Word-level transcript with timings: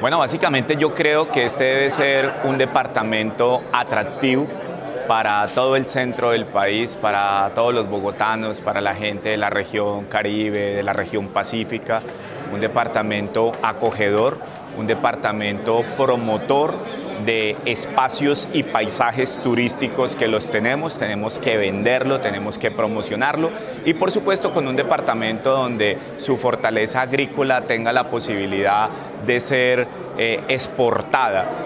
Bueno, 0.00 0.20
básicamente 0.20 0.76
yo 0.76 0.94
creo 0.94 1.28
que 1.28 1.44
este 1.44 1.64
debe 1.64 1.90
ser 1.90 2.32
un 2.44 2.56
departamento 2.56 3.62
atractivo 3.72 4.46
para 5.08 5.44
todo 5.48 5.74
el 5.74 5.86
centro 5.86 6.30
del 6.30 6.44
país, 6.44 6.94
para 6.94 7.50
todos 7.52 7.74
los 7.74 7.88
bogotanos, 7.88 8.60
para 8.60 8.80
la 8.80 8.94
gente 8.94 9.30
de 9.30 9.36
la 9.36 9.50
región 9.50 10.04
Caribe, 10.04 10.76
de 10.76 10.82
la 10.84 10.92
región 10.92 11.28
Pacífica, 11.28 11.98
un 12.52 12.60
departamento 12.60 13.50
acogedor, 13.60 14.38
un 14.76 14.86
departamento 14.86 15.82
promotor 15.96 16.74
de 17.24 17.56
espacios 17.64 18.48
y 18.52 18.62
paisajes 18.62 19.36
turísticos 19.42 20.16
que 20.16 20.28
los 20.28 20.50
tenemos, 20.50 20.98
tenemos 20.98 21.38
que 21.38 21.56
venderlo, 21.56 22.20
tenemos 22.20 22.58
que 22.58 22.70
promocionarlo 22.70 23.50
y 23.84 23.94
por 23.94 24.10
supuesto 24.10 24.52
con 24.52 24.68
un 24.68 24.76
departamento 24.76 25.50
donde 25.50 25.98
su 26.18 26.36
fortaleza 26.36 27.02
agrícola 27.02 27.62
tenga 27.62 27.92
la 27.92 28.04
posibilidad 28.04 28.88
de 29.26 29.40
ser 29.40 29.88
eh, 30.16 30.40
exportada. 30.48 31.64